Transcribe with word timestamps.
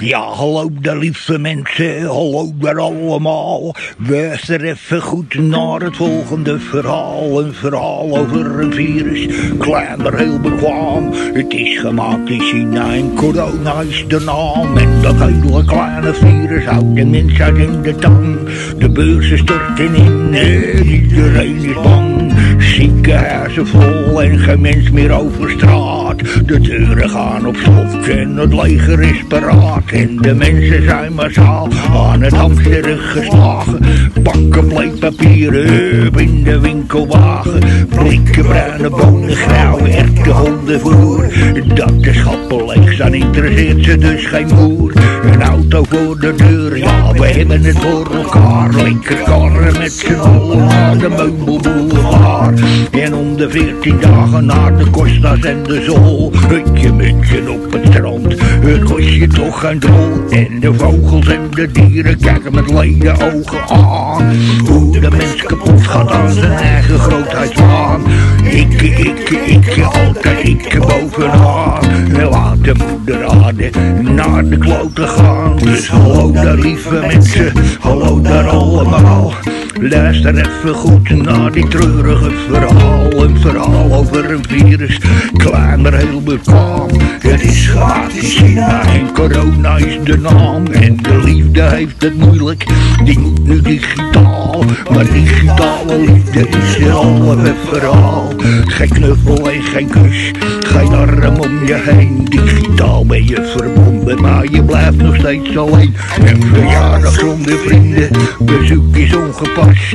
Ja, 0.00 0.20
hallo 0.20 0.70
de 0.80 0.96
lieve 0.96 1.38
mensen, 1.38 2.06
hallo 2.06 2.52
daar 2.54 2.78
allemaal. 2.78 3.74
Luister 4.08 4.64
even 4.64 5.02
goed 5.02 5.34
naar 5.34 5.80
het 5.80 5.96
volgende 5.96 6.58
verhaal. 6.58 7.42
Een 7.42 7.54
verhaal 7.54 8.18
over 8.18 8.60
een 8.60 8.72
virus, 8.72 9.26
klein 9.58 10.02
maar 10.02 10.14
heel 10.14 10.40
bekwaam. 10.40 11.12
Het 11.12 11.52
is 11.52 11.78
gemaakt 11.78 12.30
in 12.30 12.40
China 12.40 12.94
en 12.94 13.14
corona 13.14 13.80
is 13.80 14.04
de 14.08 14.20
naam. 14.20 14.76
En 14.76 15.02
dat 15.02 15.16
hele 15.16 15.64
kleine 15.64 16.14
virus 16.14 16.64
houdt 16.64 16.94
de 16.94 17.04
mensheid 17.04 17.56
in 17.56 17.82
de 17.82 17.94
tang. 17.94 18.38
De 18.78 18.90
beurzen 18.90 19.38
storten 19.38 19.94
in, 19.94 20.34
en 20.34 20.86
iedereen 20.86 21.56
is 21.56 21.74
bang. 21.74 22.07
Ziekenhuizen 22.78 23.66
vol 23.66 24.22
en 24.22 24.38
geen 24.38 24.60
mens 24.60 24.90
meer 24.90 25.12
over 25.12 25.50
straat. 25.50 26.18
De 26.46 26.60
deuren 26.60 27.10
gaan 27.10 27.46
op 27.46 27.56
slot 27.56 28.08
en 28.08 28.36
het 28.36 28.54
leger 28.54 29.00
is 29.00 29.24
paraat. 29.28 29.82
En 29.92 30.16
de 30.16 30.34
mensen 30.34 30.84
zijn 30.84 31.12
massaal 31.12 31.68
aan 31.92 32.22
het 32.22 32.32
hamsteren 32.32 32.98
geslagen. 32.98 33.78
Bakken 34.22 34.66
pleepapieren 34.66 36.12
in 36.16 36.42
de 36.44 36.60
winkelwagen. 36.60 37.60
Blikken 37.88 38.44
bruine 38.44 38.90
bonen, 38.90 39.36
grauwe 39.36 39.88
echte 39.88 40.30
hondenvoer. 40.30 41.32
Dat 41.74 42.02
de 42.02 42.14
schappen 42.14 42.66
leeg 42.66 42.92
zijn 42.92 43.14
interesseert 43.14 43.84
ze 43.84 43.98
dus 43.98 44.26
geen 44.26 44.54
moer. 44.54 44.92
Een 45.22 45.42
auto 45.74 45.96
voor 45.96 46.20
de 46.20 46.34
deur, 46.34 46.78
ja 46.78 47.12
we 47.12 47.26
hebben 47.26 47.62
het 47.62 47.78
voor 47.78 48.14
elkaar. 48.14 48.74
Linkerkarren 48.74 49.78
met 49.78 49.92
z'n 49.92 50.14
allen 50.14 50.66
naar 50.66 50.98
de 50.98 51.08
meubelboulevard. 51.08 52.60
En 52.90 53.14
om 53.14 53.36
de 53.36 53.50
veertien 53.50 54.00
dagen 54.00 54.44
naar 54.44 54.76
de 54.76 54.90
Costa's 54.90 55.40
en 55.40 55.62
de 55.62 55.82
Zol. 55.82 56.32
Hutje 56.48 56.92
mutje 56.92 57.50
op 57.50 57.72
het 57.72 57.86
strand, 57.86 58.40
het 58.40 58.82
kost 58.84 59.08
je 59.08 59.26
toch 59.26 59.60
geen 59.60 59.78
drol. 59.78 60.10
En 60.30 60.60
de 60.60 60.74
vogels 60.74 61.26
en 61.26 61.50
de 61.50 61.70
dieren 61.72 62.18
kijken 62.18 62.54
met 62.54 62.70
leden 62.70 63.14
ogen 63.14 63.68
aan. 63.68 64.36
Hoe 64.68 65.00
de 65.00 65.10
mens 65.10 65.42
kapot 65.42 65.86
gaat 65.86 66.10
aan 66.10 66.32
zijn 66.32 66.52
eigen 66.52 66.98
grootheidswaan. 66.98 68.02
Ik, 68.58 68.82
ik, 68.82 69.30
ik, 69.46 69.84
altijd 69.84 70.46
ik 70.46 70.78
bovenaan. 70.78 71.80
En 71.82 72.28
laat 72.28 72.64
de 72.64 72.74
moeder 72.74 73.18
naar 74.02 74.48
de 74.48 74.58
kloten 74.58 75.08
gaan. 75.08 75.56
Dus 75.56 75.88
hallo 75.88 76.32
daar 76.32 76.54
lieve 76.54 76.94
mensen, 77.06 77.52
hallo 77.80 78.20
daar 78.20 78.48
allemaal. 78.48 79.32
Luister 79.80 80.36
even 80.36 80.74
goed 80.74 81.10
naar 81.10 81.52
die 81.52 81.68
treurige 81.68 82.30
verhaal. 82.50 83.22
Een 83.22 83.38
verhaal 83.38 83.92
over 83.92 84.30
een 84.30 84.44
virus, 84.48 85.00
klein 85.36 85.80
maar 85.80 85.94
heel 85.94 86.22
bekwaam. 86.22 86.88
Het 87.20 87.42
is 87.42 87.66
gemaakt 87.66 88.14
in 88.14 88.22
China 88.22 88.82
en 88.82 89.12
corona 89.12 89.76
is 89.76 89.98
de 90.04 90.18
naam. 90.18 90.66
En 90.66 90.96
de 90.96 91.22
liefde 91.24 91.62
heeft 91.62 92.02
het 92.02 92.18
moeilijk, 92.18 92.66
die 93.04 93.18
moet 93.18 93.44
nu 93.44 93.60
digitaal. 93.60 94.64
Maar 94.92 95.12
digitale 95.12 95.98
liefde 95.98 96.48
is 96.48 96.86
halve 96.88 97.54
verhaal. 97.70 98.32
Geen 98.64 98.88
knuffel 98.88 99.50
en 99.50 99.62
geen 99.62 99.88
kus, 99.88 100.30
geen 100.60 100.94
arm 100.94 101.36
om 101.36 101.66
je 101.66 101.74
heen. 101.74 102.24
Digitaal 102.24 103.06
ben 103.06 103.26
je 103.26 103.54
verbonden, 103.56 103.87
maar 104.16 104.44
je 104.50 104.62
blijft 104.62 104.96
nog 104.96 105.16
steeds 105.16 105.56
alleen. 105.56 105.94
Een 106.24 106.42
verjaardag 106.42 107.12
zonder 107.12 107.58
vrienden, 107.58 108.10
bezoek 108.38 108.96
is 108.96 109.14
ongepast. 109.14 109.94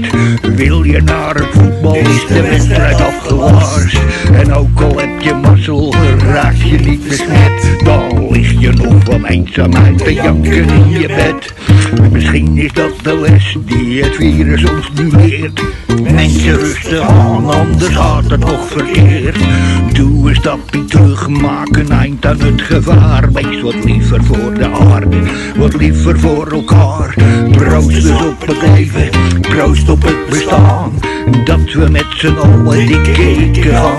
Wil 0.55 0.83
je 0.83 1.01
naar 1.01 1.35
het 1.35 1.47
voetbal, 1.51 1.95
is 1.95 2.25
de 2.27 2.41
wedstrijd 2.41 3.01
afgelast. 3.01 3.97
En 4.33 4.53
ook 4.53 4.81
al 4.81 4.99
heb 4.99 5.21
je 5.21 5.33
mazzel, 5.33 5.93
raak 6.17 6.55
je 6.55 6.77
niet 6.77 7.07
besmet. 7.07 7.83
Dan 7.83 8.31
lig 8.31 8.61
je 8.61 8.71
nog 8.71 9.03
van 9.03 9.25
eenzaamheid 9.25 9.97
te 9.97 10.13
janken 10.13 10.69
in 10.69 10.89
je 10.89 11.07
bed. 11.07 11.53
Misschien 12.11 12.57
is 12.57 12.73
dat 12.73 12.91
de 13.03 13.19
les 13.19 13.57
die 13.65 14.03
het 14.03 14.15
virus 14.15 14.69
ons 14.69 14.91
nu 14.95 15.09
leert. 15.09 15.61
Mensen 16.23 16.57
rustig 16.57 16.99
aan, 16.99 17.49
anders 17.49 17.95
gaat 17.95 18.29
het 18.29 18.39
nog 18.39 18.67
verkeerd. 18.67 19.37
Doe 19.93 20.29
een 20.29 20.35
stapje 20.35 20.85
terug, 20.85 21.27
maak 21.27 21.75
een 21.75 21.91
eind 21.91 22.25
aan 22.25 22.39
het 22.39 22.61
gevaar. 22.61 23.31
Wees 23.31 23.61
wat 23.61 23.83
liever 23.83 24.23
voor 24.23 24.53
de 24.53 24.69
aarde, 24.69 25.17
wat 25.55 25.73
liever 25.73 26.19
voor 26.19 26.51
elkaar. 26.51 27.15
Proost 27.51 27.87
dus 27.87 28.09
op 28.09 28.47
het 28.47 28.61
leven, 28.61 29.09
proost 29.41 29.89
op 29.89 30.03
het 30.03 30.29
bestaan. 30.29 30.91
Dat 31.73 31.83
we 31.83 31.89
met 31.89 32.05
z'n 32.09 32.35
allen 32.35 32.85
die 32.85 33.01
keken 33.01 33.63
gaan. 33.63 33.95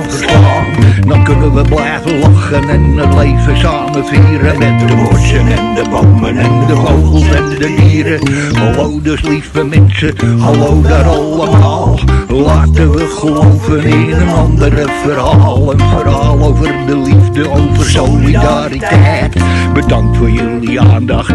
Dan 1.06 1.24
kunnen 1.24 1.54
we 1.54 1.62
blijven 1.62 2.18
lachen 2.18 2.68
en 2.68 2.96
het 2.96 3.14
leven 3.14 3.56
samen 3.56 4.06
vieren. 4.06 4.58
Met 4.58 4.88
de 4.88 4.94
bossen 4.96 5.46
en 5.46 5.74
de 5.74 5.84
bomen 5.90 6.38
en 6.38 6.66
de 6.66 6.74
vogels 6.74 7.28
en 7.30 7.48
de 7.48 7.74
dieren. 7.76 8.20
Hallo 8.56 9.00
dus 9.02 9.22
lieve 9.22 9.64
mensen, 9.64 10.38
hallo 10.38 10.82
daar 10.82 11.04
allemaal. 11.04 11.98
Laten 12.28 12.90
we 12.90 13.06
geloven 13.06 13.84
in 13.84 14.12
een 14.12 14.28
andere 14.28 14.86
verhaal. 15.04 15.72
Een 15.72 15.78
verhaal 15.78 16.42
over 16.42 16.72
de 16.86 16.96
liefde, 16.96 17.50
over 17.50 17.90
solidariteit. 17.90 19.36
Bedankt 19.72 20.16
voor 20.16 20.30
jullie 20.30 20.80
aandacht. 20.80 21.34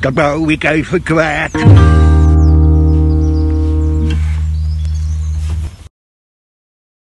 Dat 0.00 0.12
wou 0.14 0.52
ik 0.52 0.64
even 0.64 1.02
kwijt. 1.02 1.52